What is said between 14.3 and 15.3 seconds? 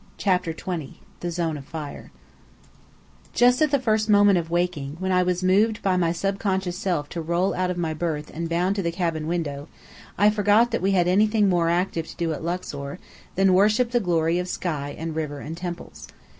of sky and